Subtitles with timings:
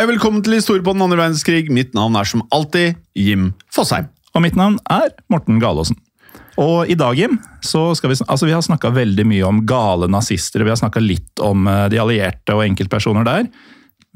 [0.00, 1.66] Hei og velkommen til Historie på den andre verdenskrig.
[1.76, 4.06] Mitt navn er som alltid Jim Fosheim.
[4.32, 5.98] Og mitt navn er Morten Galaasen.
[6.56, 10.08] Og i dag, Jim, så skal vi, altså vi har snakka veldig mye om gale
[10.08, 13.50] nazister, og vi har snakka litt om eh, de allierte og enkeltpersoner der.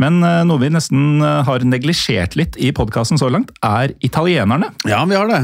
[0.01, 4.73] Men eh, noe vi nesten eh, har neglisjert litt i podkasten så langt, er italienerne.
[4.89, 5.43] Ja, vi har det.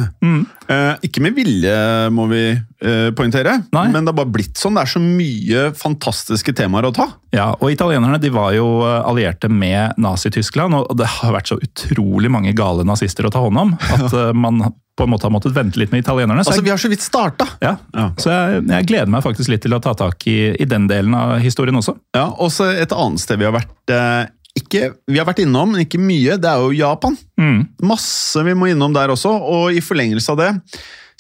[0.71, 1.75] Eh, ikke med vilje,
[2.15, 3.87] må vi eh, poengtere, Nei.
[3.91, 4.77] men det har bare blitt sånn.
[4.79, 7.09] Det er så mye fantastiske temaer å ta.
[7.35, 11.59] Ja, og italienerne de var jo eh, allierte med Nazi-Tyskland, og det har vært så
[11.59, 14.63] utrolig mange gale nazister å ta hånd om at eh, man
[15.01, 16.43] på en måte har måttet vente litt med italienerne.
[16.43, 17.47] Altså, jeg, Vi har så vidt starta.
[17.65, 18.11] ja, Ja.
[18.21, 21.15] så jeg, jeg gleder meg faktisk litt til å ta tak i, i den delen
[21.17, 21.95] av historien også.
[22.15, 24.29] Ja, også et annet sted vi har vært eh,
[24.59, 26.39] ikke, Vi har vært innom, men ikke mye.
[26.41, 27.17] Det er jo Japan.
[27.41, 27.61] Mm.
[27.87, 30.51] Masse vi må innom der også, og i forlengelse av det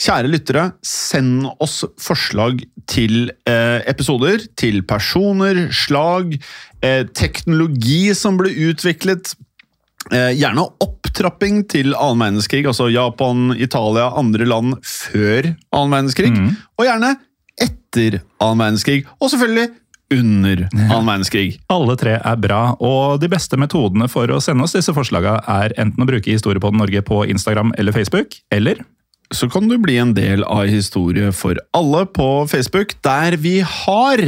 [0.01, 6.39] Kjære lyttere, send oss forslag til eh, episoder, til personer, slag,
[6.81, 9.35] eh, teknologi som ble utviklet.
[10.09, 16.33] Eh, gjerne opptrapping til annen verdenskrig, altså Japan, Italia, andre land før annen verdenskrig.
[16.81, 17.13] Og gjerne
[17.61, 19.69] etter annen verdenskrig, og selvfølgelig
[20.11, 21.59] under annen verdenskrig.
[21.73, 25.75] Alle tre er bra, og de beste metodene for å sende oss disse forslagene er
[25.81, 28.83] enten å bruke Historiepodden Norge på Instagram eller Facebook, eller
[29.31, 34.23] så kan du bli en del av Historie for alle på Facebook, der vi har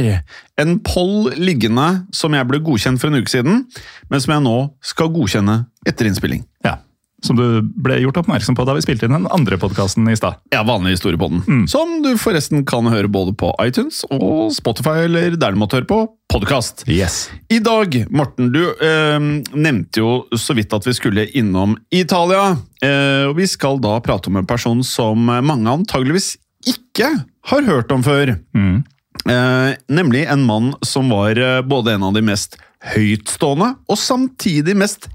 [0.61, 3.65] en poll liggende som jeg ble godkjent for en uke siden,
[4.07, 4.57] men som jeg nå
[4.93, 6.45] skal godkjenne etter innspilling.
[6.63, 6.77] ja,
[7.23, 10.41] som du ble gjort oppmerksom på da vi spilte inn den andre podkasten i stad.
[10.53, 11.65] Ja, vanlig historiepodden.
[11.71, 15.89] Som du forresten kan høre både på iTunes og Spotify, eller der du måtte høre
[15.89, 16.01] på
[16.33, 16.85] podkast.
[16.89, 17.27] Yes.
[17.53, 19.19] I dag, Morten, du eh,
[19.53, 22.55] nevnte jo så vidt at vi skulle innom Italia.
[22.83, 26.35] Eh, og vi skal da prate om en person som mange antageligvis
[26.67, 27.09] ikke
[27.51, 28.35] har hørt om før.
[28.55, 28.83] Mm.
[29.29, 32.57] Eh, nemlig en mann som var eh, både en av de mest
[32.93, 35.07] høytstående og samtidig mest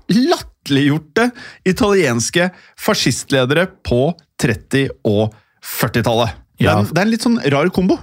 [0.69, 1.31] latterliggjorte
[1.69, 4.13] italienske fascistledere på
[4.43, 5.35] 30- og
[5.65, 6.31] 40-tallet.
[6.59, 6.79] Det, er Ja.
[6.79, 7.99] en- det er en litt sånn rar kombo.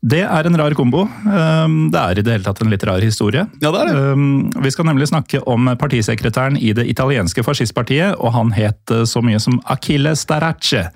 [0.00, 1.08] Det er en rar kombo.
[1.26, 3.48] Um, Det er i det hele tatt en litt rar historie.
[3.60, 3.96] Ja, det er det.
[4.12, 9.02] Um, Vi skal nemlig snakke om partisekretæren i det italienske fascistpartiet, og han het eh,
[9.02, 10.90] så mye som Achille Starace.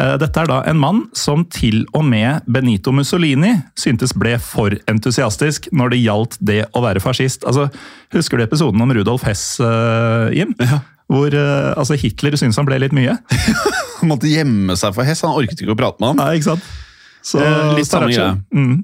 [0.00, 4.74] Eh, Dette er da en mann som til og med Benito Mussolini syntes ble for
[4.90, 7.44] entusiastisk når det gjaldt det å være fascist.
[7.48, 7.68] Altså,
[8.14, 10.54] husker du episoden om Rudolf Hess, uh, Jim?
[11.12, 13.18] Hvor uh, altså Hitler syntes han ble litt mye?
[14.00, 16.22] Han måtte gjemme seg for Hess, han orket ikke å prate med han.
[16.22, 16.72] Nei, ikke sant?
[17.22, 18.32] Så Eh, litt samme greie.
[18.50, 18.80] Mm.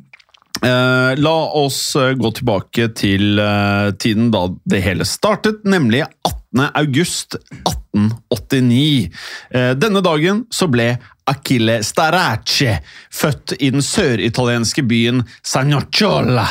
[0.63, 1.81] Eh, la oss
[2.19, 6.38] gå tilbake til eh, tiden da det hele startet, nemlig 18.
[6.57, 7.37] august
[7.69, 9.11] 1889.
[9.51, 10.95] Eh, denne dagen så ble
[11.29, 12.79] Achille Starace
[13.13, 16.47] født i den søritalienske byen Sagnacciola,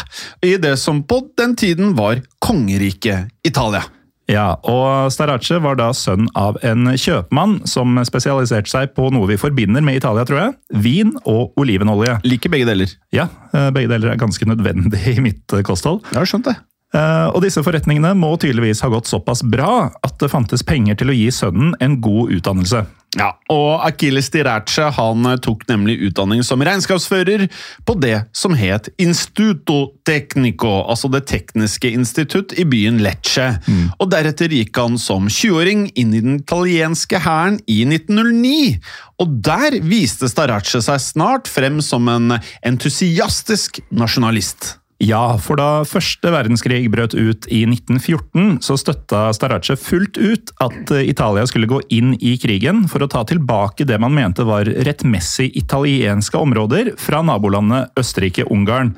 [0.45, 3.83] i det som på den tiden var kongeriket Italia.
[4.27, 9.39] Ja, og Starace var da sønn av en kjøpmann som spesialiserte seg på noe vi
[9.39, 10.55] forbinder med Italia, tror jeg.
[10.83, 12.17] Vin og olivenolje.
[12.27, 12.91] Liker begge deler.
[13.15, 16.03] Ja, eh, begge deler er ganske nødvendig i mitt kosthold.
[16.11, 16.57] Jeg har skjønt det.
[16.95, 21.11] Eh, Og disse forretningene må tydeligvis ha gått såpass bra at det fantes penger til
[21.11, 22.85] å gi sønnen en god utdannelse.
[23.17, 27.47] Ja, og Akilles Stirace han eh, tok nemlig utdanning som regnskapsfører
[27.87, 33.49] på det som het Instituto Tecnico, altså Det tekniske institutt i byen Lecce.
[33.97, 38.79] Og deretter gikk han som 20-åring inn i den italienske hæren i 1909.
[39.23, 44.75] Og der viste Starace seg snart frem som en entusiastisk nasjonalist.
[44.97, 50.93] Ja, for da første verdenskrig brøt ut i 1914, så støtta Starace fullt ut at
[50.95, 54.65] eh, Italia skulle gå inn i krigen for å ta tilbake det man mente var
[54.65, 58.95] rettmessig italienske områder fra nabolandet Østerrike-Ungarn.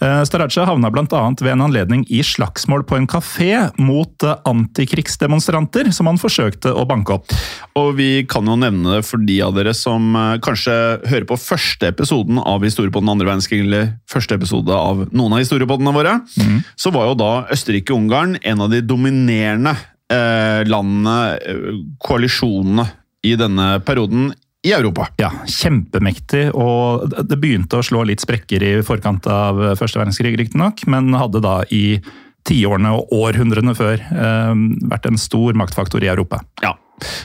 [0.00, 1.20] Eh, Starace havna bl.a.
[1.40, 6.86] ved en anledning i slagsmål på en kafé mot eh, antikrigsdemonstranter som han forsøkte å
[6.88, 7.34] banke opp.
[7.76, 11.38] Og vi kan jo nevne det for de av dere som eh, kanskje hører på
[11.40, 16.16] første episoden av Historiepodden andre verdenskrig, eller første episode av noen av historiepodene våre,
[16.78, 19.74] så var jo da Østerrike-Ungarn en av de dominerende
[20.66, 21.16] landene,
[22.02, 22.88] koalisjonene,
[23.26, 24.30] i denne perioden
[24.66, 25.08] i Europa.
[25.20, 30.84] Ja, kjempemektig, og det begynte å slå litt sprekker i forkant av første verdenskrig, riktignok,
[30.90, 32.00] men hadde da i
[32.48, 34.52] tiårene og århundrene før eh,
[34.90, 36.42] vært en stor maktfaktor i Europa.
[36.64, 36.74] Ja.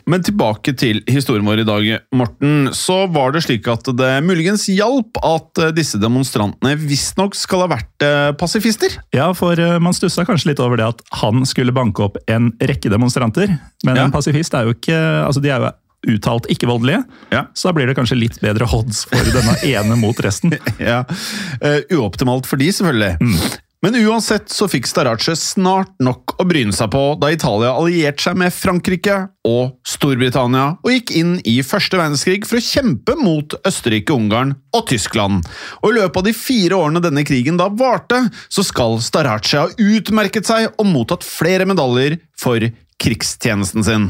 [0.07, 2.69] Men tilbake til historien vår i dag, Morten.
[2.75, 7.71] Så var det slik at det muligens hjalp at eh, disse demonstrantene visstnok skal ha
[7.75, 8.95] vært eh, pasifister?
[9.15, 12.53] Ja, for eh, man stussa kanskje litt over det at han skulle banke opp en
[12.63, 13.57] rekke demonstranter.
[13.83, 14.05] Men Ja.
[14.07, 14.95] en pasifist er jo ikke
[15.25, 15.73] Altså, de er jo
[16.11, 17.03] uttalt ikke-voldelige.
[17.33, 17.45] Ja.
[17.53, 20.57] Så da blir det kanskje litt bedre odds for denne ene mot resten.
[20.79, 23.61] Ja, uh, Uoptimalt for de, selvfølgelig.
[23.85, 28.39] Men uansett så fikk Starace snart nok å bryne seg på da Italia allierte seg
[28.41, 34.15] med Frankrike og Storbritannia og gikk inn i første verdenskrig for å kjempe mot Østerrike,
[34.15, 35.45] Ungarn og Tyskland.
[35.83, 39.69] Og I løpet av de fire årene denne krigen da varte, så skal Starace ha
[39.69, 42.65] utmerket seg og mottatt flere medaljer for
[42.97, 44.09] krigstjenesten sin.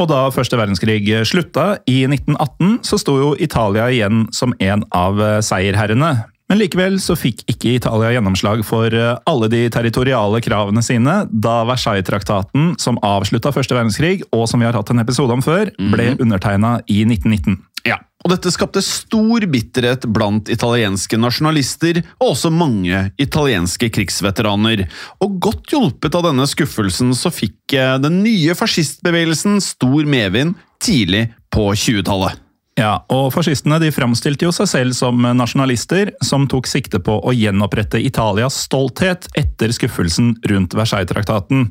[0.00, 5.20] Og da første verdenskrig slutta, i 1918, så sto jo Italia igjen som en av
[5.20, 6.14] eh, seierherrene.
[6.52, 11.62] Men likevel så fikk ikke Italia gjennomslag for eh, alle de territoriale kravene sine da
[11.68, 16.14] Versailles-traktaten, som avslutta første verdenskrig, og som vi har hatt en episode om før, ble
[16.18, 17.60] undertegna i 1919.
[17.88, 24.84] Ja, og dette skapte stor bitterhet blant italienske nasjonalister og også mange italienske krigsveteraner.
[25.24, 31.28] Og godt hjulpet av denne skuffelsen så fikk eh, den nye fascistbevegelsen stor medvind tidlig
[31.52, 32.38] på 20-tallet.
[32.78, 37.34] Ja, og Fascistene de framstilte jo seg selv som nasjonalister som tok sikte på å
[37.36, 41.66] gjenopprette Italias stolthet etter skuffelsen rundt Versailles-traktaten.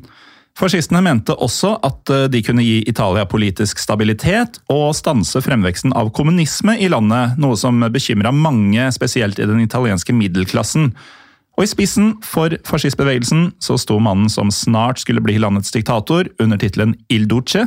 [0.58, 6.12] Fascistene mente også at eh, de kunne gi Italia politisk stabilitet og stanse fremveksten av
[6.16, 10.90] kommunisme i landet, noe som bekymra mange, spesielt i den italienske middelklassen.
[11.56, 16.60] Og I spissen for fascistbevegelsen så sto mannen som snart skulle bli landets diktator, under
[16.60, 17.66] tittelen Il Duce,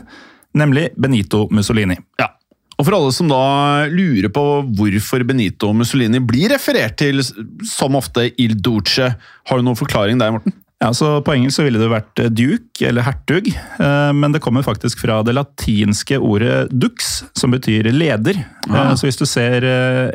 [0.58, 1.98] nemlig Benito Mussolini.
[2.22, 2.32] Ja.
[2.76, 4.44] Og for alle som da lurer på
[4.76, 10.36] hvorfor Benito Mussolini blir referert til som ofte Il Duce, har du noen forklaring der,
[10.36, 10.58] Morten?
[10.86, 14.42] Ja, så På engelsk så ville det vært eh, duke, eller hertug, eh, men det
[14.44, 18.44] kommer faktisk fra det latinske ordet dux, som betyr leder.
[18.70, 18.92] Ah.
[18.92, 19.66] Eh, Så hvis du ser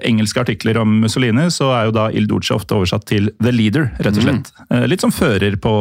[0.07, 3.91] engelske artikler om Mussolini, så er jo da Il Duce ofte oversatt til the leader,
[3.99, 4.53] rett og slett.
[4.69, 4.87] Mm.
[4.93, 5.75] Litt som fører på,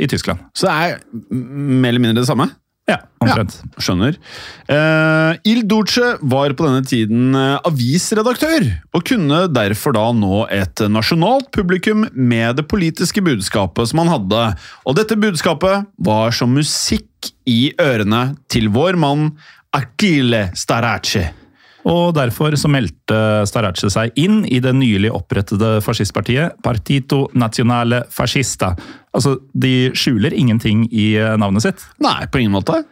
[0.00, 0.40] i Tyskland.
[0.56, 2.48] Så det er mer eller mindre det samme?
[2.88, 3.58] Ja, omtrent.
[3.76, 4.16] Skjønner.
[4.64, 8.64] Uh, Il Duce var på denne tiden eh, avisredaktør,
[8.96, 14.44] og kunne derfor da nå et nasjonalt publikum med det politiske budskapet som han hadde.
[14.88, 19.30] Og dette budskapet var som musikk i ørene til vår mann
[19.76, 21.28] Achille Starace.
[21.86, 28.72] Og derfor så meldte Starace seg inn i det nylig opprettede fascistpartiet Partito Nazionale Fascista.
[29.14, 31.84] Altså, de skjuler ingenting i eh, navnet sitt.
[32.02, 32.82] Nei, på ingen måte.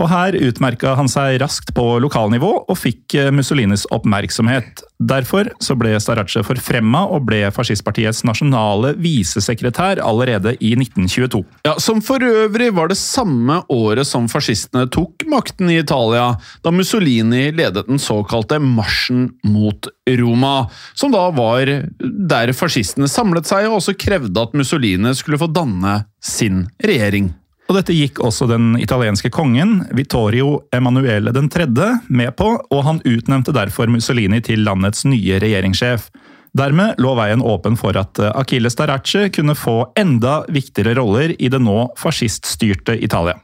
[0.00, 4.80] Og her utmerka han seg raskt på lokalnivå og fikk eh, Mussolinis oppmerksomhet.
[5.00, 11.42] Derfor så ble Starace forfremma og ble fascistpartiets nasjonale visesekretær allerede i 1922.
[11.68, 16.32] Ja, Som for øvrig var det samme året som fascistene tok makten i Italia,
[16.64, 19.88] da Mussolini ledet den såkalte marsjen mot
[20.20, 20.54] Roma,
[20.94, 21.68] som da var
[22.00, 27.32] der fascistene samlet seg og også krevde at Mussolini skulle få danne sin regjering.
[27.70, 31.68] Og dette gikk også den italienske kongen, Vittorio Emanuele 3.,
[32.10, 36.08] med på, og han utnevnte derfor Mussolini til landets nye regjeringssjef.
[36.56, 41.50] Dermed lå veien åpen for at eh, Achille Starace kunne få enda viktigere roller i
[41.52, 43.36] det nå fasciststyrte Italia.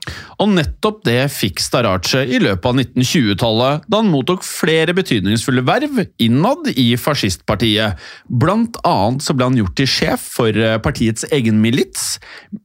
[0.42, 6.02] Og nettopp det fikk Starace i løpet av 1920-tallet, da han mottok flere betydningsfulle verv
[6.22, 8.00] innad i fascistpartiet.
[8.26, 12.16] Blant annet så ble han gjort til sjef for eh, partiets egen milits,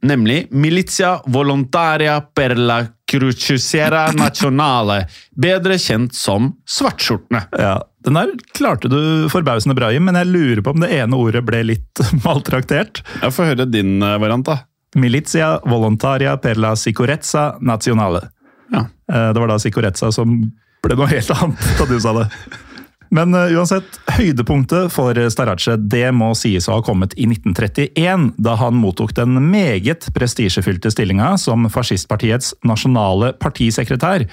[0.06, 5.04] nemlig Militia Volontaria per la Cruciera Nazionale,
[5.36, 7.44] bedre kjent som Svartskjortene.
[7.60, 11.18] Ja, Den der klarte du forbausende bra i, men jeg lurer på om det ene
[11.20, 13.04] ordet ble litt maltraktert.
[13.22, 14.58] Jeg får høre din eh, variant, da.
[15.00, 18.26] Milizia volontaria per la sicurezza nazionale.
[18.74, 18.88] Ja.
[19.12, 20.40] Eh, Det var da sicurezza som
[20.84, 22.28] ble noe helt annet da du sa det.
[23.12, 28.56] Men eh, uansett, høydepunktet for Starace det må sies å ha kommet i 1931, da
[28.60, 34.26] han mottok den meget prestisjefylte stillinga som fascistpartiets nasjonale partisekretær.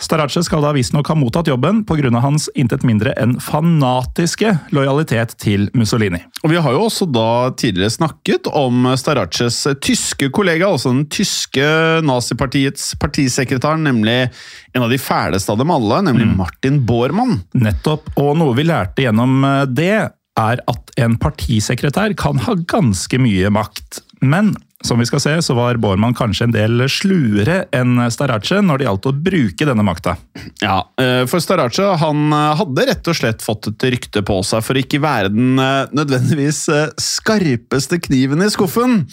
[0.00, 2.10] Starace skal da visstnok ha mottatt jobben pga.
[2.20, 6.18] hans intet mindre enn fanatiske lojalitet til Mussolini.
[6.42, 11.64] Og Vi har jo også da tidligere snakket om Staraces tyske kollega, altså den tyske
[12.02, 14.30] nazipartiets partisekretær, nemlig
[14.74, 17.40] en av de fæleste av dem alle, nemlig Martin Bormann.
[17.54, 18.10] Nettopp.
[18.18, 19.96] Og noe vi lærte gjennom eh, det,
[20.34, 24.02] er at en partisekretær kan ha ganske mye makt.
[24.24, 28.80] Men som vi skal se, så var Bormann kanskje en del sluere enn Starace når
[28.80, 30.16] det gjaldt å bruke denne makta.
[30.60, 34.64] Ja, eh, for Starace han eh, hadde rett og slett fått et rykte på seg
[34.66, 36.66] for ikke være den eh, nødvendigvis
[37.00, 39.06] skarpeste kniven i skuffen.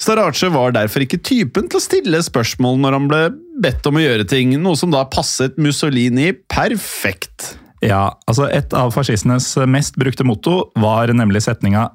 [0.00, 3.22] Starace var derfor ikke typen til å stille spørsmål når han ble
[3.60, 7.56] bedt om å gjøre ting, noe som da passet Mussolini perfekt.
[7.84, 11.90] Ja, altså Et av fascistenes mest brukte motto var nemlig setninga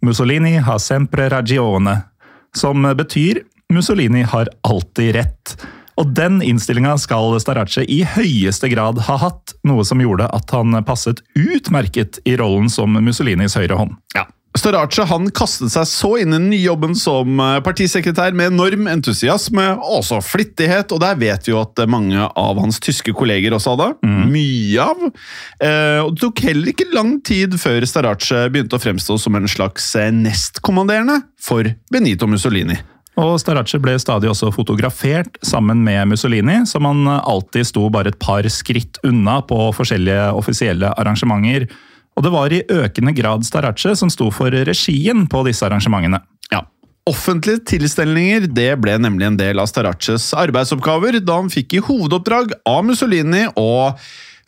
[0.00, 2.09] 'Mussolini har sempre ragione',
[2.56, 5.56] som betyr 'Mussolini har alltid rett'.
[6.00, 10.72] Og den innstillinga skal Starace i høyeste grad ha hatt, noe som gjorde at han
[10.84, 13.98] passet utmerket i rollen som Mussolinis høyre hånd.
[14.14, 14.24] Ja.
[14.58, 18.88] Starace han kastet seg så inn i den nye jobben som eh, partisekretær med enorm
[18.90, 23.54] entusiasme og også flittighet, og der vet vi jo at mange av hans tyske kolleger
[23.54, 23.90] også hadde.
[24.30, 25.04] Mye av.
[25.62, 29.46] Eh, og Det tok heller ikke lang tid før Starace begynte å fremstå som en
[29.50, 32.80] slags eh, nestkommanderende for Benito Mussolini.
[33.20, 38.18] Og Starace ble stadig også fotografert sammen med Mussolini, som han alltid sto bare et
[38.22, 41.68] par skritt unna på forskjellige offisielle arrangementer.
[42.20, 46.20] Og det var i økende grad Starace som sto for regien på disse arrangementene.
[47.08, 52.52] Offentlige tilstelninger det ble nemlig en del av Staraces arbeidsoppgaver, da han fikk i hovedoppdrag
[52.68, 53.96] av Mussolini å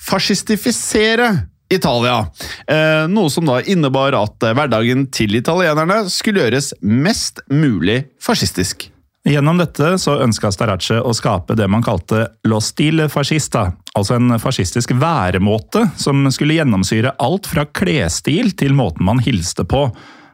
[0.03, 1.31] fascistifisere
[1.73, 2.27] Italia.
[2.69, 8.91] Eh, noe som da innebar at hverdagen til italienerne skulle gjøres mest mulig fascistisk.
[9.23, 14.35] Gjennom dette så ønska Starace å skape det man kalte lo stile fascista, altså en
[14.43, 19.87] fascistisk væremåte som skulle gjennomsyre alt fra klesstil til måten man hilste på.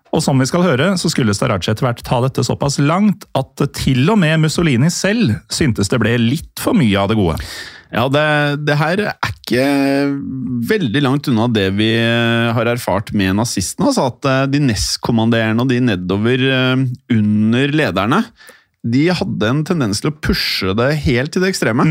[0.08, 3.60] Og som vi skal høre, så skulle Starace etter hvert ta dette såpass langt at
[3.76, 7.36] til og med Mussolini selv syntes det ble litt for mye av det gode.
[7.92, 8.24] Ja, det,
[8.68, 9.62] det her er ikke
[10.68, 11.92] veldig langt unna det vi
[12.56, 13.88] har erfart med nazistene.
[13.88, 16.84] Altså at eh, de nestkommanderende og de nedover eh,
[17.16, 18.24] under lederne,
[18.86, 21.86] de hadde en tendens til å pushe det helt til det ekstreme.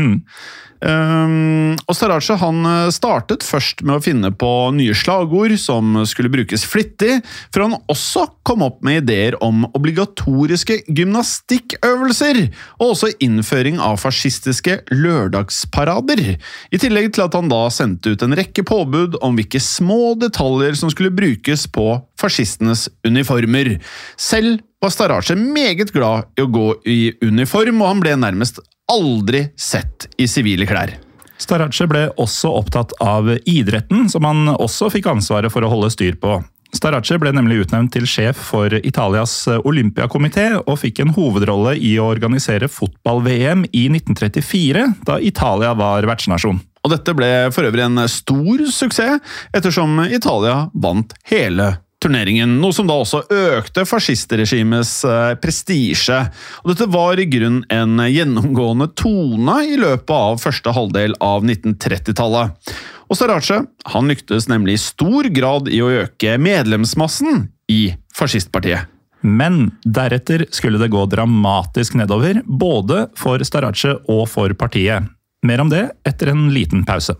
[0.78, 6.30] Um, og Starace han eh, startet først med å finne på nye slagord som skulle
[6.30, 7.16] brukes flittig,
[7.50, 12.40] for han også kom opp med ideer om obligatoriske gymnastikkøvelser,
[12.78, 16.24] og også innføring av fascistiske lørdagsparader.
[16.70, 20.78] I tillegg til at han da sendte ut en rekke påbud om hvilke små detaljer
[20.78, 23.76] som skulle brukes på fascistenes uniformer.
[24.14, 29.46] Selv var Starace meget glad i å gå i uniform, og han ble nærmest aldri
[29.56, 30.94] sett i sivile klær.
[31.38, 36.18] Starace ble også opptatt av idretten, som han også fikk ansvaret for å holde styr
[36.18, 36.40] på.
[36.74, 42.10] Starace ble nemlig utnevnt til sjef for Italias olympiakomité, og fikk en hovedrolle i å
[42.10, 46.60] organisere fotball-VM i 1934, da Italia var vertsnasjon.
[46.84, 49.22] Og dette ble for øvrig en stor suksess,
[49.56, 56.20] ettersom Italia vant hele turneringen, noe som da også økte fascistregimets eh, prestisje.
[56.68, 62.74] Dette var i grunn en gjennomgående tone i løpet av første halvdel av 1930-tallet.
[63.08, 63.62] Og Starace
[63.94, 67.82] han lyktes nemlig i stor grad i å øke medlemsmassen i
[68.16, 68.88] fascistpartiet.
[69.20, 75.08] Men deretter skulle det gå dramatisk nedover, både for Starace og for partiet.
[75.46, 77.16] Mer om det etter en liten pause.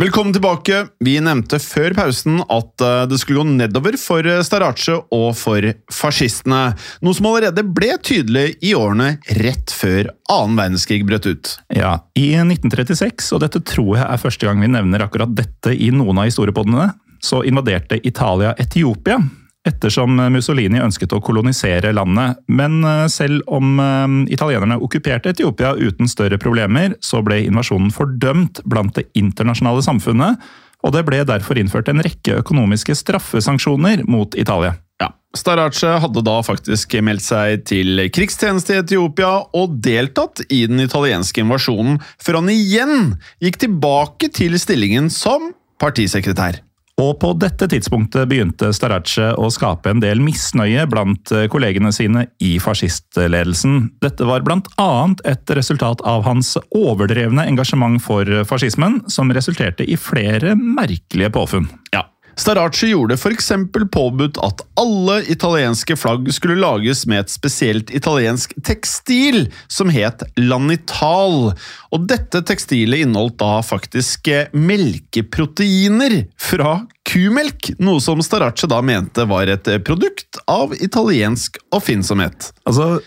[0.00, 0.86] Velkommen tilbake.
[1.04, 5.66] Vi nevnte før pausen at eh, det skulle gå nedover for eh, Starace og for
[5.92, 6.62] fascistene,
[7.04, 11.52] noe som allerede ble tydelig i årene rett før annen verdenskrig brøt ut.
[11.76, 15.92] Ja, I 1936, og dette tror jeg er første gang vi nevner akkurat dette i
[15.92, 16.88] noen av historiepodene,
[17.22, 19.20] så invaderte Italia Etiopia,
[19.68, 22.40] ettersom Mussolini ønsket å kolonisere landet.
[22.50, 28.62] Men eh, selv om eh, italienerne okkuperte Etiopia uten større problemer, så ble invasjonen fordømt
[28.68, 30.52] blant det internasjonale samfunnet,
[30.82, 34.74] og det ble derfor innført en rekke økonomiske straffesanksjoner mot Italia.
[35.02, 35.12] Ja.
[35.36, 41.44] Starace hadde da faktisk meldt seg til krigstjeneste i Etiopia og deltatt i den italienske
[41.44, 45.52] invasjonen, før han igjen gikk tilbake til stillingen som
[45.82, 46.60] partisekretær.
[47.00, 52.26] Og på dette tidspunktet begynte Starace å skape en del misnøye blant eh, kollegene sine
[52.44, 53.94] i fascistledelsen.
[54.04, 59.96] Dette var blant annet et resultat av hans overdrevne engasjement for fascismen, som resulterte i
[59.96, 61.70] flere merkelige påfunn.
[61.96, 62.11] Ja.
[62.38, 63.50] Starace gjorde f.eks.
[63.92, 71.52] påbudt at alle italienske flagg skulle lages med et spesielt italiensk tekstil som het lanital.
[71.92, 79.26] Og dette tekstilet inneholdt da faktisk eh, melkeproteiner fra kumelk, noe som Starace da mente
[79.28, 82.52] var et eh, produkt av italiensk oppfinnsomhet.
[82.68, 83.02] Altså,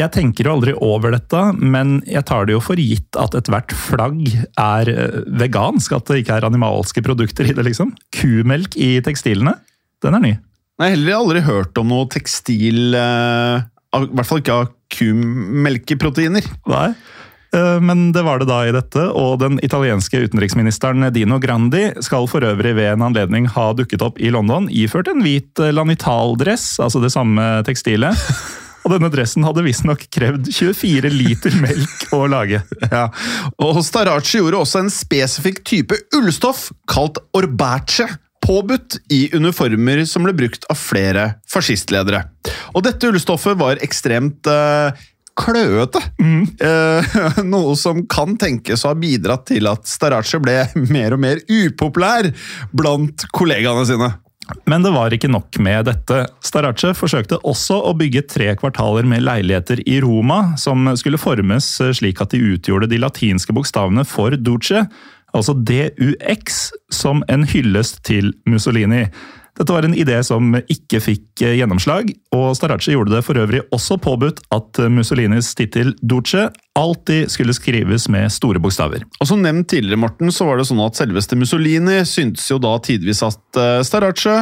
[0.00, 3.74] jeg tenker jo aldri over dette, men jeg tar det jo for gitt at ethvert
[3.76, 5.94] flagg er eh, vegansk.
[5.96, 7.92] At det ikke er animalske produkter i det, liksom.
[8.16, 9.58] Kumelk i tekstilene,
[10.04, 10.34] den er ny.
[10.80, 13.60] Jeg har heller aldri hørt om noe tekstil uh,
[13.92, 16.46] I hvert fall ikke av kumelkeproteiner.
[16.72, 16.86] Nei.
[17.52, 22.30] Eh, Men det var det da i dette, og den italienske utenriksministeren Dino Grandi skal
[22.30, 27.04] for øvrig ved en anledning ha dukket opp i London iført en hvit lanital-dress, altså
[27.04, 28.16] det samme tekstilet.
[28.90, 32.64] Og denne dressen hadde visstnok krevd 24 liter melk å lage.
[32.90, 33.04] Ja.
[33.62, 38.08] Og Starace gjorde også en spesifikk type ullstoff kalt orbace
[38.42, 42.24] påbudt i uniformer som ble brukt av flere fascistledere.
[42.74, 44.98] Og dette ullstoffet var ekstremt eh,
[45.38, 46.02] kløete.
[46.18, 47.14] Eh,
[47.52, 52.32] noe som kan tenkes å ha bidratt til at Starace ble mer og mer upopulær
[52.74, 54.10] blant kollegaene sine.
[54.70, 56.24] Men det var ikke nok med dette.
[56.44, 62.22] Starace forsøkte også å bygge tre kvartaler med leiligheter i Roma, som skulle formes slik
[62.22, 64.84] at de utgjorde de latinske bokstavene for Duce,
[65.36, 69.06] altså DUX, som en hyllest til Mussolini.
[69.60, 73.98] Dette var en idé som ikke fikk gjennomslag, og Starace gjorde det for øvrig også
[74.00, 76.46] påbudt at Mussolinis tittel Duce
[76.80, 79.04] alltid skulle skrives med store bokstaver.
[79.20, 82.72] Og som nevnt tidligere, Morten, så var det sånn at selveste Mussolini syntes jo da
[82.80, 84.38] tidvis at eh, Starace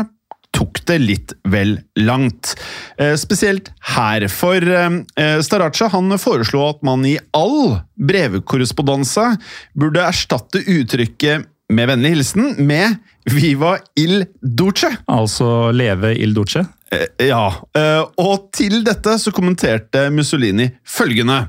[0.54, 2.54] tok det litt vel langt.
[2.98, 5.90] Eh, Spesielt her, for eh, Starace
[6.22, 9.32] foreslo at man i all brevkorrespondanse
[9.78, 12.96] burde erstatte uttrykket 'med vennlig hilsen' med
[13.28, 14.96] 'Viva il duce'.
[15.06, 16.64] Altså leve il Duce.
[16.90, 21.48] Eh, Ja, eh, og til dette så kommenterte Mussolini følgende.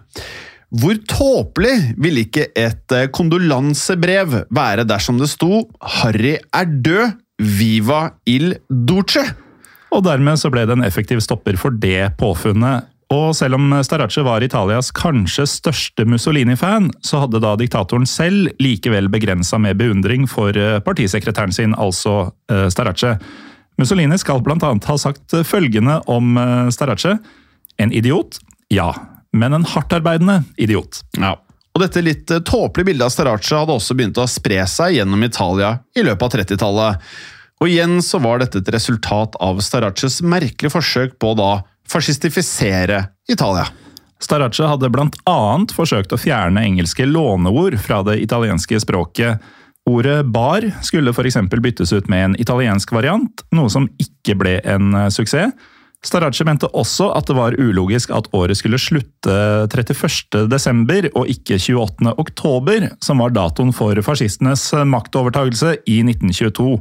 [0.70, 8.12] Hvor tåpelig ville ikke et eh, kondolansebrev være dersom det sto 'Harry er død, viva
[8.28, 9.34] il duce'?
[9.92, 12.86] Og dermed så ble det en effektiv stopper for det påfunnet.
[13.10, 19.10] Og selv om Starace var Italias kanskje største Mussolini-fan, så hadde da diktatoren selv likevel
[19.10, 23.16] begrensa med beundring for eh, partisekretæren sin, altså eh, Starace.
[23.82, 27.18] Mussolini skal annet ha sagt følgende om eh, Starace.
[27.80, 28.38] En idiot?
[28.70, 28.94] Ja.
[29.34, 31.02] Men en hardtarbeidende idiot.
[31.18, 31.38] Ja.
[31.74, 35.24] Og dette litt eh, tåpelige bildet av Starace hadde også begynt å spre seg gjennom
[35.26, 37.10] Italia i løpet av 30-tallet.
[37.60, 41.52] Og igjen så var dette et resultat av Staraces merkelige forsøk på da
[41.90, 43.68] fascistifisere Italia.
[44.20, 49.40] Starace hadde annet forsøkt å fjerne engelske låneord fra det italienske språket.
[49.90, 51.40] Ordet bar skulle f.eks.
[51.50, 55.56] byttes ut med en italiensk variant, noe som ikke ble en eh, suksess.
[56.06, 59.34] Starace mente også at det var ulogisk at året skulle slutte
[59.68, 60.46] 31.
[60.48, 62.14] desember og ikke 28.
[62.22, 66.78] oktober, som var datoen for fascistenes maktovertagelse i 1922.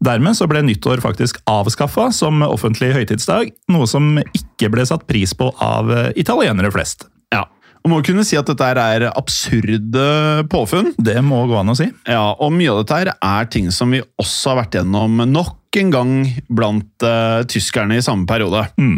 [0.00, 5.34] Dermed så ble nyttår faktisk avskaffa som offentlig høytidsdag, noe som ikke ble satt pris
[5.36, 7.04] på av eh, italienere flest.
[7.34, 7.44] Ja.
[7.84, 10.06] Og må kunne si at dette er absurde
[10.52, 10.92] påfunn.
[11.00, 11.88] Det må gå an å si.
[12.08, 15.90] Ja, og mye av dette er ting som vi også har vært gjennom nok en
[15.92, 16.12] gang
[16.50, 18.62] blant uh, tyskerne i samme periode.
[18.80, 18.96] Mm.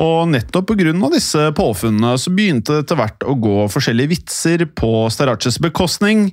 [0.00, 0.92] Og nettopp pga.
[1.14, 6.26] disse påfunnene så begynte det etter hvert å gå forskjellige vitser på Staraces bekostning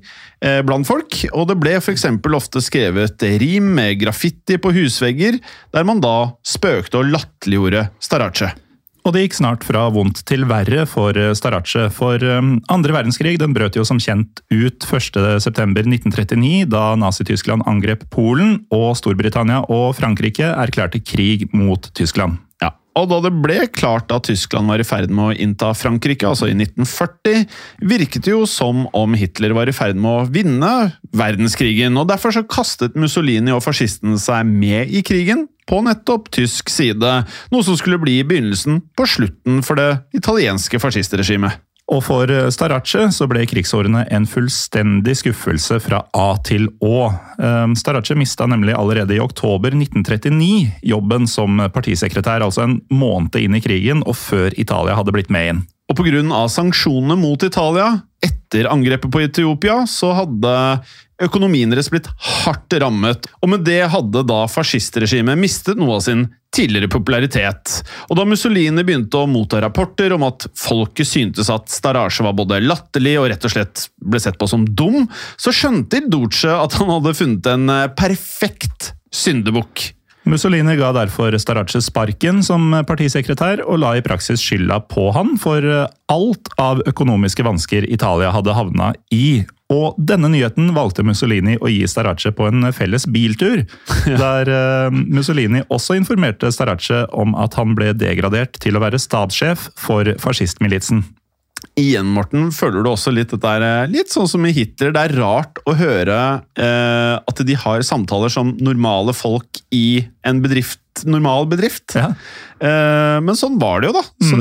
[0.43, 2.07] eh, blant folk, og det ble f.eks.
[2.33, 5.39] ofte skrevet rim med graffiti på husvegger,
[5.71, 8.51] der man da spøkte og latterliggjorde Starace.
[9.01, 13.39] Og det gikk snart fra vondt til verre for eh, Starace, for um, andre verdenskrig
[13.41, 20.51] den brøt jo som kjent ut 1.9.1939, da Nazi-Tyskland angrep Polen, og Storbritannia og Frankrike
[20.53, 22.37] erklærte krig mot Tyskland.
[22.61, 26.27] Ja, og da det ble klart at Tyskland var i ferd med å innta Frankrike,
[26.27, 27.45] altså i 1940,
[27.87, 30.73] virket det jo som om Hitler var i ferd med å vinne
[31.15, 36.71] verdenskrigen, og derfor så kastet Mussolini og fascistene seg med i krigen, på nettopp tysk
[36.73, 37.11] side,
[37.53, 41.61] noe som skulle bli begynnelsen på slutten for det italienske fascistregimet.
[41.91, 47.09] Og for Starace så ble krigsårene en fullstendig skuffelse fra A til Å.
[47.35, 53.59] Um, Starace mista nemlig allerede i oktober 1939 jobben som partisekretær, altså en måned inn
[53.59, 55.61] i krigen og før Italia hadde blitt med inn.
[55.91, 56.23] Og pga.
[56.47, 57.89] sanksjonene mot Italia
[58.23, 60.53] etter angrepet på Etiopia, så hadde
[61.21, 62.07] økonomien deres blitt
[62.45, 63.27] hardt rammet.
[63.41, 67.77] Og med det hadde da fascistregimet mistet noe av sin tidligere popularitet.
[68.09, 72.59] Og da Mussolini begynte å motta rapporter om at folket syntes at Starasje var både
[72.65, 75.05] latterlig og rett og slett ble sett på som dum,
[75.39, 79.91] så skjønte Duce at han hadde funnet en eh, perfekt syndebukk.
[80.29, 85.65] Mussolini ga derfor Starace sparken som partisekretær, og la i praksis skylda på han for
[86.11, 89.41] alt av økonomiske vansker Italia hadde havna i.
[89.71, 93.63] Og denne nyheten valgte Mussolini å gi Starace på en felles biltur,
[94.23, 99.71] der eh, Mussolini også informerte Starace om at han ble degradert til å være stabssjef
[99.79, 101.05] for fascistmilitsen.
[101.79, 104.91] Igjen, Morten, føler du også litt dette er eh, litt sånn som i Hitler.
[104.91, 106.19] Det er rart å høre
[106.59, 111.95] eh, at de har samtaler som normale folk i en bedrift, normal bedrift.
[111.95, 112.09] Ja.
[112.59, 114.03] Eh, men sånn var det jo, da.
[114.27, 114.39] Så,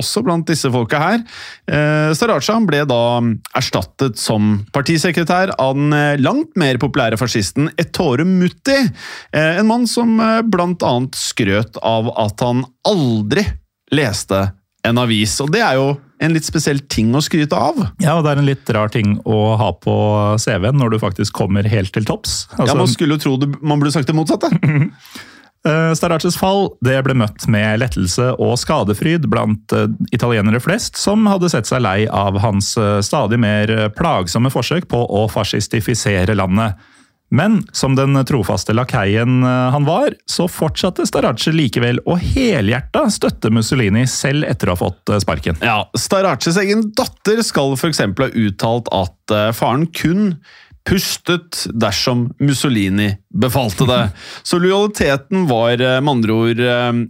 [0.00, 1.22] også blant disse folka her.
[1.70, 3.02] Eh, Saraja ble da
[3.58, 8.80] erstattet som partisekretær av den eh, langt mer populære fascisten Ettore Mutti.
[9.30, 13.46] Eh, en mann som eh, blant annet skrøt av at han aldri
[13.94, 14.48] leste
[14.88, 15.34] en avis.
[15.42, 15.92] Og det er jo
[16.22, 17.80] en litt spesiell ting å skryte av.
[18.02, 19.94] Ja, og det er en litt rar ting å ha på
[20.42, 22.46] CV-en når du faktisk kommer helt til topps.
[22.52, 24.50] ja, Altså, Man skulle jo tro det, man burde sagt det motsatte.
[25.62, 31.22] Starraches Staraces fall det ble møtt med lettelse og skadefryd blant eh, italienere flest, som
[31.30, 36.34] hadde sett seg lei av hans eh, stadig mer eh, plagsomme forsøk på å fascistifisere
[36.34, 36.74] landet.
[37.32, 43.50] Men som den trofaste lakeien eh, han var, så fortsatte Starace likevel å helhjerta støtte
[43.52, 45.56] Mussolini selv etter å ha fått eh, sparken.
[45.64, 48.04] Ja, Staraces egen datter skal f.eks.
[48.04, 50.36] ha uttalt at eh, faren kun
[50.84, 54.02] pustet dersom Mussolini befalte det.
[54.48, 56.62] Så lojaliteten var med andre ord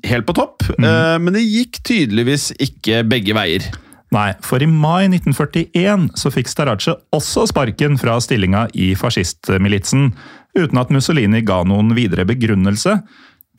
[0.04, 1.24] helt på topp, mm.
[1.24, 3.70] men det gikk tydeligvis ikke begge veier.
[4.12, 10.10] Nei, for i mai 1941 så fikk Starace også sparken fra stillinga i fascistmilitsen,
[10.58, 12.98] uten at Mussolini ga noen videre begrunnelse.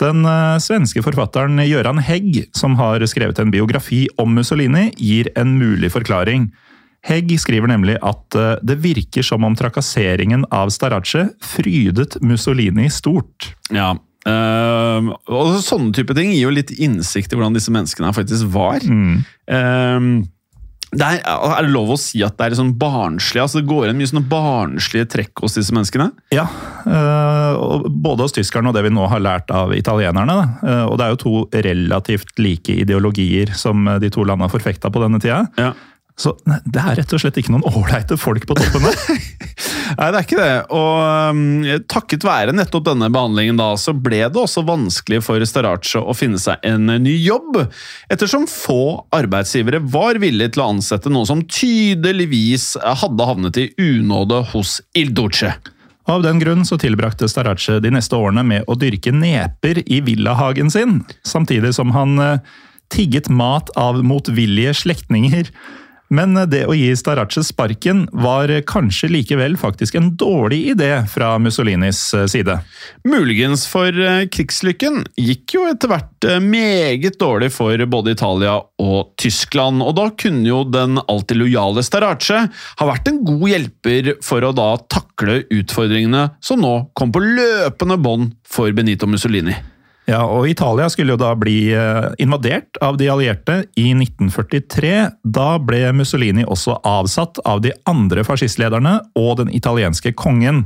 [0.01, 5.55] Den eh, svenske forfatteren Gøran Hegg, som har skrevet en biografi om Mussolini, gir en
[5.57, 6.51] mulig forklaring.
[7.03, 13.55] Hegg skriver nemlig at eh, det virker som om trakasseringen av Starace frydet Mussolini stort.
[13.73, 13.95] Ja,
[14.29, 18.85] eh, og Sånne type ting gir jo litt innsikt i hvordan disse menneskene faktisk var.
[18.85, 19.99] Eh,
[20.97, 23.87] det er, er det lov å si at det er sånn barnslig, altså det går
[23.87, 26.09] igjen mye sånne barnslige trekk hos disse menneskene?
[26.33, 26.45] Ja,
[26.87, 30.37] øh, både hos tyskerne og det vi nå har lært av italienerne.
[30.63, 31.33] Øh, Og det er jo to
[31.65, 35.43] relativt like ideologier som øh, de to landene forfekta på denne tida.
[35.59, 35.73] Ja.
[36.19, 38.99] Så det er rett og slett ikke noen ålreite folk på toppen der.
[39.97, 40.53] Nei, det er ikke det.
[40.73, 41.41] Og um,
[41.89, 46.41] takket være nettopp denne behandlingen da, så ble det også vanskelig for Starace å finne
[46.41, 47.63] seg en ny jobb,
[48.13, 52.73] ettersom få arbeidsgivere var villige til å ansette noen som tydeligvis
[53.03, 55.55] hadde havnet i unåde hos Il Duce.
[56.09, 60.69] Av den grunn så tilbrakte Starace de neste årene med å dyrke neper i villahagen
[60.71, 62.57] sin, samtidig som han øh,
[62.91, 65.47] tigget mat av motvillige slektninger.
[66.13, 72.01] Men det å gi Starace sparken var kanskje likevel faktisk en dårlig idé fra Mussolinis
[72.13, 72.59] øh, side.
[73.07, 79.13] Muligens for eh, krigslykken gikk jo etter hvert eh, meget dårlig for både Italia og
[79.21, 84.45] Tyskland, og da kunne jo den alltid lojale Starace ha vært en god hjelper for
[84.45, 89.72] å da takle utfordringene som nå kom på løpende bånd for Benito Mussolini.
[90.09, 94.95] Ja, og Italia skulle jo da bli eh, invadert av de allierte i 1943.
[95.23, 100.65] Da ble Mussolini også avsatt av de andre fascistlederne og den italienske kongen.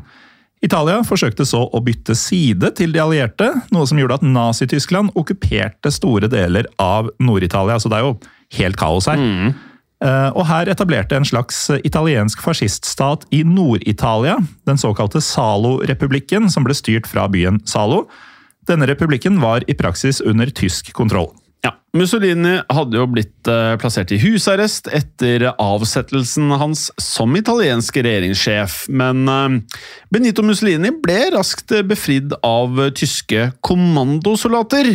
[0.65, 5.91] Italia forsøkte så å bytte side til de allierte, noe som gjorde at Nazi-Tyskland okkuperte
[5.93, 7.77] store deler av Nord-Italia.
[7.77, 8.15] Så det er jo
[8.57, 9.21] helt kaos her.
[9.21, 9.51] Mm.
[10.37, 17.09] Og her etablerte en slags italiensk fasciststat i Nord-Italia, den såkalte Zalo-republikken, som ble styrt
[17.09, 18.07] fra byen Zalo.
[18.67, 21.31] Denne republikken var i praksis under tysk kontroll.
[21.65, 28.83] Ja, Mussolini hadde jo blitt eh, plassert i husarrest etter avsettelsen hans som italiensk regjeringssjef,
[28.93, 29.79] men eh,
[30.13, 34.91] Benito Mussolini ble raskt befridd av tyske kommandosoldater.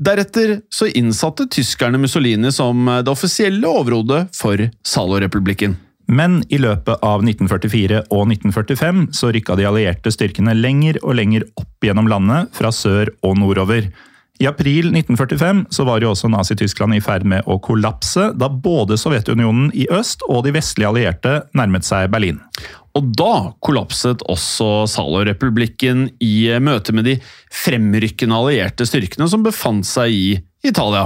[0.00, 5.78] Deretter så innsatte tyskerne Mussolini som eh, det offisielle overhodet for Zalo-republikken.
[6.10, 11.46] Men i løpet av 1944 og 1945 så rykka de allierte styrkene lenger og lenger
[11.60, 13.86] opp gjennom landet, fra sør og nordover.
[14.40, 18.96] I april 1945 så var jo også Nazi-Tyskland i ferd med å kollapse, da både
[18.96, 22.38] Sovjetunionen i øst og de vestlige allierte nærmet seg Berlin.
[22.96, 27.18] Og da kollapset også Zalo-republikken i møte med de
[27.52, 30.30] fremrykkende allierte styrkene som befant seg i
[30.66, 31.04] Italia.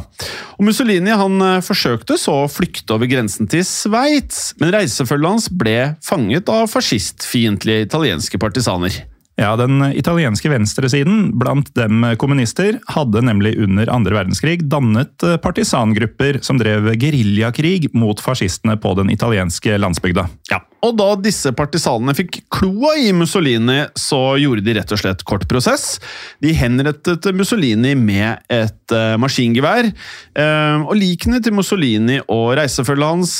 [0.54, 5.50] Og Mussolini han eh, forsøkte så å flykte over grensen til Sveits, men reisefølget hans
[5.50, 9.02] ble fanget av fascistfiendtlige italienske partisaner.
[9.34, 16.38] Ja, Den italienske venstresiden, blant dem kommunister, hadde nemlig under andre verdenskrig dannet eh, partisangrupper
[16.44, 20.28] som drev geriljakrig mot fascistene på den italienske landsbygda.
[20.52, 25.26] Ja, og da disse partisanene fikk kloa i Mussolini, så gjorde de rett og slett
[25.26, 25.96] kort prosess.
[26.44, 29.90] De henrettet Mussolini med et eh, maskingevær.
[29.90, 33.34] Eh, og likene til Mussolini og reisefølget hans,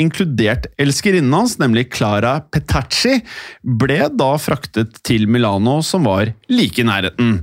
[0.00, 3.18] inkludert elskerinnen hans, nemlig Clara Petacci,
[3.66, 7.38] ble da fraktet til Milano, som var like i nærheten.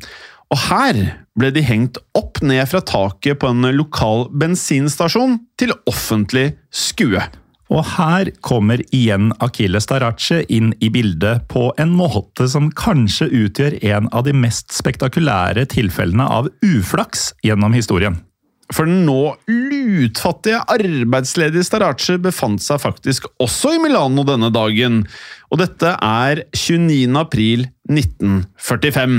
[0.54, 1.00] Og her
[1.34, 7.24] ble de hengt opp ned fra taket på en lokal bensinstasjon til offentlig skue.
[7.74, 13.80] Og her kommer igjen Akile Starace inn i bildet på en måte som kanskje utgjør
[13.96, 18.20] en av de mest spektakulære tilfellene av uflaks gjennom historien.
[18.72, 25.04] For den nå lutfattige arbeidsledige Starace befant seg faktisk også i Milano denne dagen,
[25.54, 27.12] og dette er 29.
[27.20, 29.18] april 1945.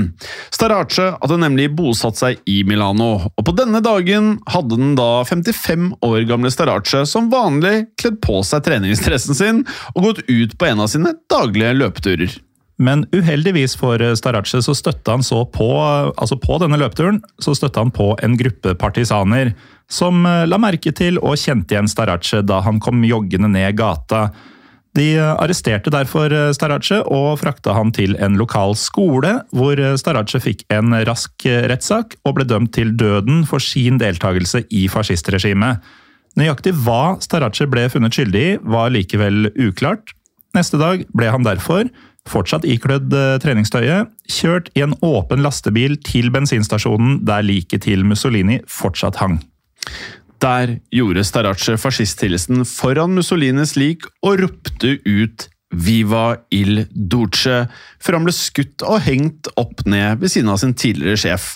[0.55, 5.93] Starace hadde nemlig bosatt seg i Milano, og på denne dagen hadde den da 55
[6.03, 10.83] år gamle Starace som vanlig kledd på seg treningsdressen sin og gått ut på en
[10.83, 12.35] av sine daglige løpeturer.
[12.75, 15.69] Men uheldigvis for Starace så støtta han så på,
[16.11, 19.53] altså på denne løpeturen så støtta han på en gruppe partisaner
[19.91, 24.27] som eh, la merke til og kjente igjen Starace da han kom joggende ned gata.
[24.95, 30.95] De arresterte derfor Starace og frakta han til en lokal skole, hvor Starace fikk en
[31.07, 35.83] rask rettssak og ble dømt til døden for sin deltakelse i fascistregimet.
[36.39, 40.15] Nøyaktig hva Starace ble funnet skyldig i, var likevel uklart.
[40.55, 41.87] Neste dag ble han derfor,
[42.29, 48.61] fortsatt iklødd eh, treningstøyet, kjørt i en åpen lastebil til bensinstasjonen der liket til Mussolini
[48.69, 49.39] fortsatt hang.
[50.43, 57.65] Der gjorde Starace fascisthilsen foran Mussolinis lik og ropte ut Viva il Duce,
[57.99, 61.47] før han ble skutt og hengt opp ned ved siden av sin tidligere sjef.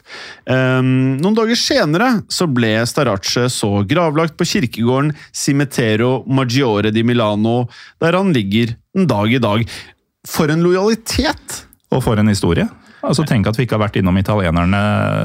[0.49, 7.69] Um, noen dager senere så ble Starace så gravlagt på kirkegården Cimitero Maggiore di Milano,
[8.01, 9.63] der han ligger den dag i dag.
[10.27, 11.63] For en lojalitet!
[11.95, 12.67] Og for en historie.
[12.99, 14.79] Altså Tenk at vi ikke har vært innom italienerne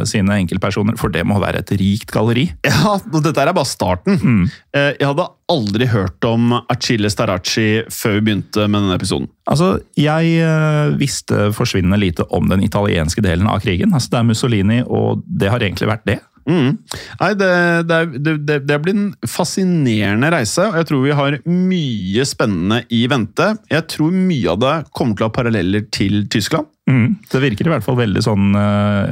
[0.07, 2.45] sine enkeltpersoner, for det må være et rikt galleri.
[2.69, 4.21] Ja, dette er bare starten.
[4.23, 4.45] Mm.
[4.77, 9.27] Eh, Jeg hadde aldri hørt om Achille Staracci før vi begynte med denne episoden.
[9.51, 13.93] Altså, Jeg øh, visste forsvinnende lite om den italienske delen av krigen.
[13.93, 16.21] Altså, Det er Mussolini, og det har egentlig vært det.
[16.45, 16.77] Mm.
[17.21, 17.51] Nei, det,
[17.89, 18.01] det,
[18.45, 23.51] det, det, blir en fascinerende reise, og jeg tror vi har mye spennende i vente.
[23.73, 26.69] Jeg tror mye av det kommer til å ha paralleller til Tyskland.
[26.91, 27.17] Mm.
[27.33, 29.09] Det virker i hvert fall veldig sånn uh,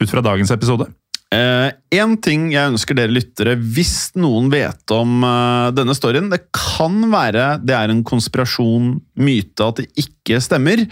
[0.00, 0.88] ut fra dagens episode.
[1.28, 6.42] Eh, en ting jeg ønsker dere lyttere, hvis noen vet om uh, denne storyen Det
[6.56, 10.84] kan være det er en konspirasjon, myte, at det ikke stemmer.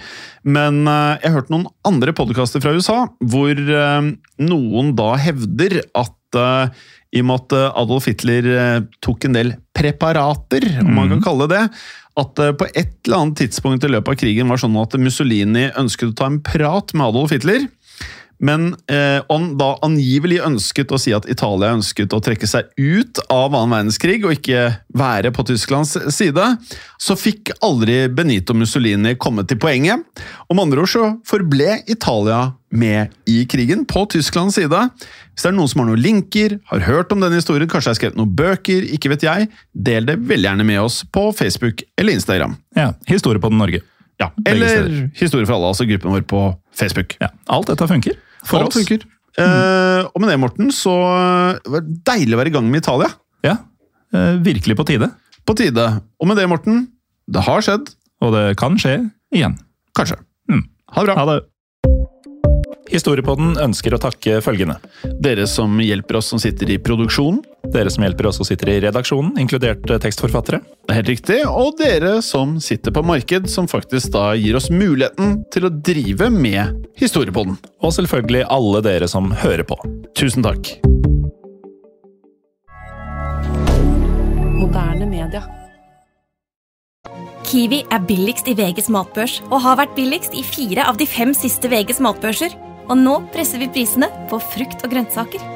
[0.46, 4.10] Men uh, jeg har hørt noen andre podkaster fra USA hvor uh,
[4.42, 8.46] noen da hevder at i og med at Adolf Hitler
[9.00, 11.78] tok en del preparater, om man kan kalle det det,
[12.20, 15.68] at eh, på et eller annet tidspunkt i løpet av krigen var sånn at Mussolini
[15.76, 17.66] ønsket å ta en prat med Adolf Hitler.
[18.38, 23.20] Men eh, han da angivelig ønsket å si at Italia ønsket å trekke seg ut
[23.32, 26.44] av annen verdenskrig og ikke være på Tysklands side,
[27.00, 30.04] så fikk aldri Benito Mussolini komme til poenget.
[30.52, 34.82] Om andre ord så forble Italia med i krigen, på Tysklands side.
[35.32, 37.98] Hvis det er noen som har noen linker, har hørt om denne historien, kanskje har
[38.00, 42.18] skrevet noen bøker, ikke vet jeg, del det veldig gjerne med oss på Facebook eller
[42.18, 42.58] Instagram.
[42.76, 43.84] Ja, Historie på den Norge.
[44.20, 45.10] Ja, eller.
[45.18, 46.40] Historie for alle, altså gruppen vår på
[46.76, 47.16] Facebook.
[47.20, 48.16] Ja, Alt dette funker.
[48.46, 48.80] For Alt oss.
[48.80, 49.04] funker.
[49.36, 52.80] Eh, og med det, Morten, så eh, var det deilig å være i gang med
[52.80, 53.10] Italia.
[53.44, 53.58] Ja,
[54.16, 55.10] øh, Virkelig på tide.
[55.46, 55.84] På tide.
[56.20, 56.86] Og med det, Morten,
[57.28, 57.92] det har skjedd.
[58.24, 58.94] Og det kan skje
[59.36, 59.58] igjen.
[59.98, 60.16] Kanskje.
[60.48, 60.64] Mm.
[60.94, 61.18] Ha det bra.
[61.20, 61.42] Ha det.
[62.86, 64.78] Historiepodden ønsker å takke følgende.
[65.20, 67.42] Dere som hjelper oss som sitter i produksjonen.
[67.74, 70.60] Dere som hjelper oss og sitter i redaksjonen, inkludert eh, tekstforfattere.
[70.86, 71.38] Det er helt riktig.
[71.48, 76.30] Og dere som sitter på marked, som faktisk da gir oss muligheten til å drive
[76.32, 77.58] med historiepodden.
[77.82, 79.78] Og selvfølgelig alle dere som hører på.
[80.16, 80.76] Tusen takk.
[84.56, 85.42] Moderne media.
[87.46, 91.34] Kiwi er billigst i VGs matbørs og har vært billigst i fire av de fem
[91.36, 92.56] siste VGs matbørser.
[92.86, 95.55] Og nå presser vi prisene på frukt og grønnsaker.